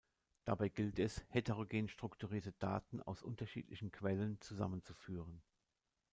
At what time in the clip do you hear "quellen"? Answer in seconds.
3.91-4.41